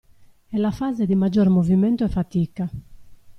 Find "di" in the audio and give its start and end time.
1.05-1.13